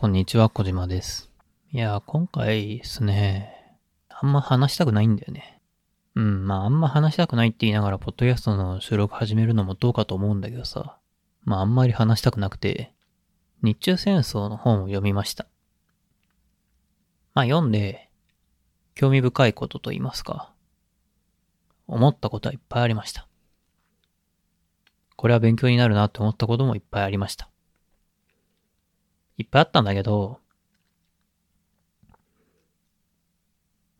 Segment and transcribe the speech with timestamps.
[0.00, 1.30] こんにちは、小島です。
[1.72, 3.76] いや、今回ですね、
[4.08, 5.60] あんま話したくないんだよね。
[6.14, 10.96] うん、まああんま話したくないって言いながら、ポッドキャストの収録始めるのもどうかと思うんだけどさ、
[11.44, 12.94] まああんまり話したくなくて、
[13.62, 15.46] 日中戦争の本を読みました。
[17.34, 18.08] まあ読んで、
[18.94, 20.50] 興味深いことと言いますか、
[21.86, 23.28] 思ったことはいっぱいありました。
[25.16, 27.49] これは勉強になるなって思ったこともいっぱいありました。
[29.40, 30.38] いっぱいあったんだけど、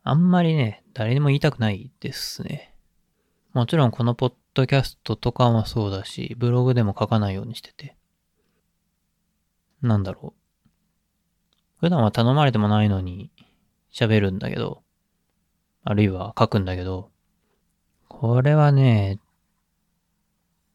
[0.02, 2.74] あんまりね、誰にも言いたくないですね。
[3.54, 7.96] もちろんこのポッドキャストとかもそうだし、ブログでも書かないようにしてて。
[9.80, 10.68] なんだろう。
[11.78, 13.30] 普段は頼まれてもないのに
[13.90, 14.82] 喋るんだけど、
[15.84, 17.10] あるいは書くんだけど、
[18.08, 19.18] これはね、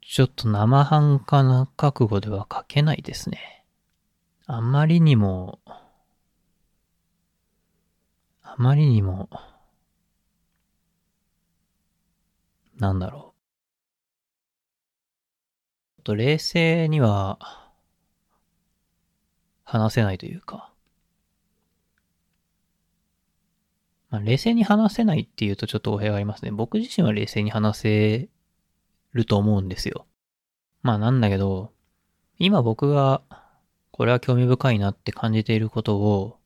[0.02, 3.65] ちょっと生半可な覚悟では書けないですね。
[4.48, 5.60] あまりにも、
[8.44, 9.30] あまりにも、
[12.78, 13.34] なんだろ
[16.00, 16.02] う。
[16.04, 17.40] と冷静には、
[19.64, 20.72] 話せないというか。
[24.12, 26.52] まあ、冷静に話せないっていうとちょっと語弊がありますね。
[26.52, 28.30] 僕自身は冷静に話せ
[29.14, 30.06] ると思うんですよ。
[30.84, 31.74] まあなんだけど、
[32.38, 33.24] 今僕が
[33.96, 36.38] これは興味深いなって感じていることを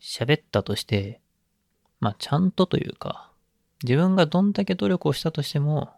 [0.00, 1.20] 喋ったとして、
[2.00, 3.30] まあちゃんとというか、
[3.84, 5.92] 自分がどんだけ努力をしたとしても、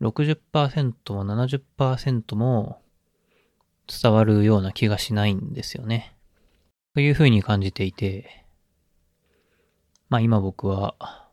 [0.00, 2.82] 60%も70%も
[3.86, 6.16] 伝わるような気がしないんですよね。
[6.94, 8.44] というふうに感じていて、
[10.08, 11.30] まあ今僕は、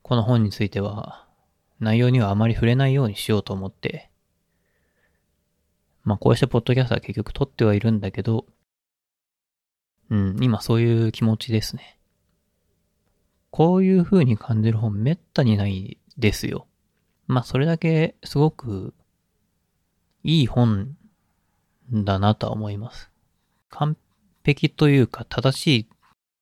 [0.00, 1.28] この本については、
[1.80, 4.08] 内容にはあまり触れないようにしようと思って、
[6.04, 8.46] まあこうしてポッドキャストは結局撮ってはいるんだけど、
[10.10, 11.98] うん、今そういう気持ちですね。
[13.50, 16.66] こういう風に感じる本めったにないですよ。
[17.26, 18.94] まあそれだけすごく
[20.24, 20.96] いい本
[21.92, 23.10] だなとは思います。
[23.70, 23.96] 完
[24.44, 25.88] 璧というか正しい、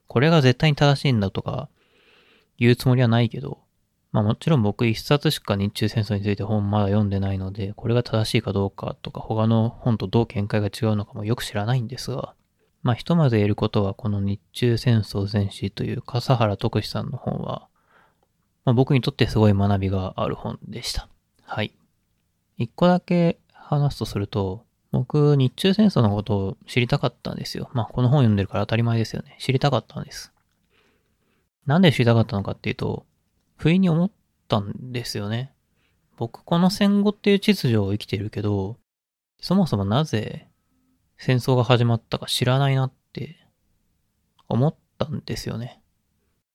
[0.07, 1.69] これが絶対に正しいんだとか
[2.59, 3.61] 言うつもりはないけど、
[4.13, 12.35] まあもちろん僕一冊しか日中戦争について本まだ読んでないので、これが正しいかどうかとか他の本とどう見解が違うのかもよく知らないんですが、
[12.83, 17.69] まあひとまず言えることはこの日中戦争全史という笠原徳史さんの本は、
[18.65, 21.09] まあ僕にとってすごい学びがある本でした。
[21.45, 21.73] はい。
[22.59, 27.71] 一個だけ話すとすると、僕日中戦争のことを知りたかったんですよ。
[27.75, 29.37] まあこの本読んでるから当たり前ですよね。
[29.39, 30.33] 知りたかったんです。
[31.67, 33.07] なんで知りたかったのかっていうと、
[33.61, 34.11] 不意に思っ
[34.49, 35.53] たんですよね。
[36.17, 38.79] 僕この戦後っていう秩序を生きてるけど、
[39.39, 40.49] そもそもなぜ
[41.19, 43.37] 戦争が始まったか知らないなって
[44.49, 45.83] 思ったんですよね。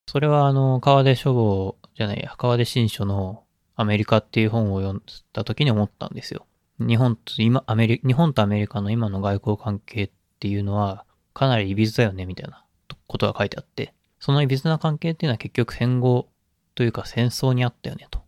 [0.08, 3.44] それはあの、川出書房じゃないや、川出新書の
[3.76, 6.48] アメリカっていう本を読んだ時に思ったんですよ。
[6.80, 11.06] 日本と今、アメリ、日本とアメリカの今の外交関係っていうのは
[11.36, 12.66] かなりいびつだよねみたいな
[13.06, 16.30] ことが書いてあって、そのいびつな関係っていうのは結局戦後
[16.76, 18.22] というか戦争にあったよねと。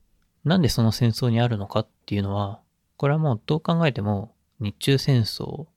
[0.43, 2.61] なんでその戦争にあるのかっていうのは、
[2.95, 5.67] これはもうどう考えても日中戦争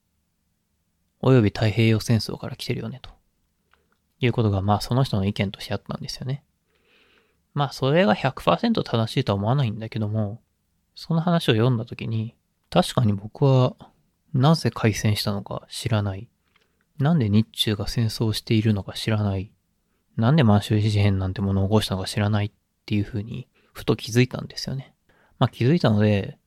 [1.21, 3.11] および太平洋戦争から来てるよねと。
[4.19, 6.43] いうことがまあその人の意見としてあったんですよね。
[7.53, 10.41] まあそれが100%正しいとは思わないんだけども、
[10.95, 12.35] その話を読んだ時に、
[12.69, 13.75] 確かに僕は
[14.33, 16.29] なぜ開戦したのか知らない。
[16.97, 19.51] なんで日中が戦争しているのか知らない。
[20.17, 22.51] なんで満州事変なんてものを起こしたのか知らないっ
[22.91, 24.93] ていうふうに、ふと気づいたんですよね。
[25.39, 26.37] まあ気づいたので、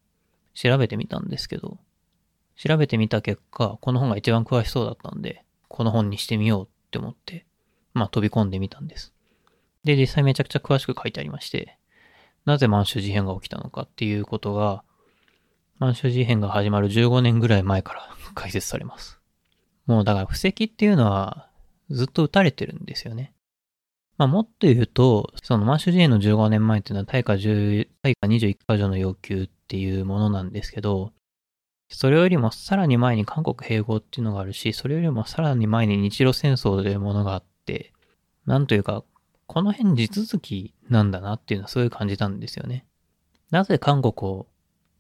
[0.53, 1.79] 調べてみたんですけど、
[2.55, 7.47] 調べてみた結果、この本が一番詳しそうだったんで、この本にしてみようって思って、
[7.95, 9.15] まあ飛び込んでみたんです。
[9.85, 11.79] で、実際めちゃくちゃ詳しく書いてありまして、
[12.45, 14.85] なぜ満州事変が起きたのかっていうことが、
[15.79, 19.19] 満州事変が始まる15年ぐらい前から 解説されます。
[19.87, 21.49] もうだから布石っていうのは
[21.91, 23.34] ずっと打たれてるんですよね。
[24.17, 31.13] まあもっと言うと、その満州事変の15年前っていうのは大化10、大化21箇条の要求っていうものなんですけど、
[31.89, 37.93] それよりもさらに前に韓国併合っていうのがあるし、それよりもさらに前に日露戦争というものがあって、
[38.47, 39.05] なんというか、
[39.47, 42.87] この辺地続きなんだなっていうのはそうい感じたんですよね。
[43.51, 44.47] なぜ韓国を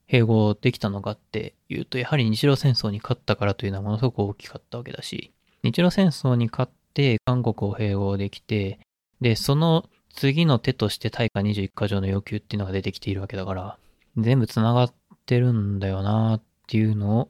[0.08, 5.32] 併合できたのかっていうと、やはり日露戦争に勝ったからというのはものすごく大きかったわけだし、
[5.62, 8.78] 日露戦争に勝って韓国を併合できて、
[9.25, 13.79] で、その次の手として大化21箇条の要求っていうのが出てきているわけだから、
[14.17, 14.94] 全部繋がっ
[15.26, 17.29] てるんだよなっていうのを、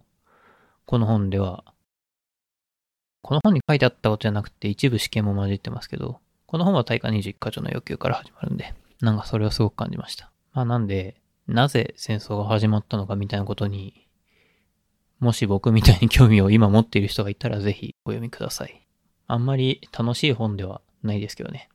[0.85, 1.65] この本では
[3.25, 10.31] この本に書いてあったことじゃなくて一部試験も混じってますけど、この本は大化21箇条の要求から始まるんで、なんかそれをすごく感じました。
[10.53, 14.07] まあなんで、なぜ戦争が始まったのかみたいなことに、
[15.21, 18.87] もし僕みたいに興味を今持っている人がいたらぜひお読みください。
[19.27, 21.71] あんまり楽しい本ではないですけどね。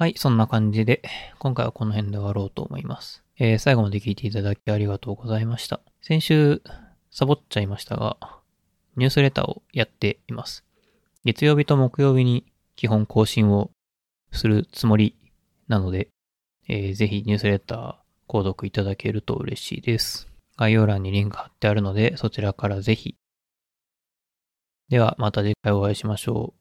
[0.00, 1.02] はい、そんな感じで、
[1.38, 3.22] 今回はこの辺で終わろうと思います。
[3.36, 5.82] えー、最後まで聞いていただきありがとうございました。
[6.00, 6.62] 先週、
[7.10, 8.16] サボっちゃいましたが、
[8.96, 10.64] ニュースレターをやっています。
[11.26, 13.72] 月曜日と木曜日に基本更新を
[14.32, 15.16] するつもり
[15.68, 16.08] なので、
[16.66, 17.94] えー、ぜひニュースレター
[18.26, 20.28] 購読いただけると嬉しいです。
[20.56, 23.16] 概要欄にリンク貼ってあるので、そちらからぜひ。
[24.88, 26.59] では、また次回お会いしましょう。